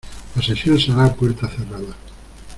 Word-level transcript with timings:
La 0.35 0.41
sesión 0.41 0.79
se 0.79 0.91
hará 0.91 1.05
a 1.05 1.13
puerta 1.13 1.47
cerrada. 1.47 1.95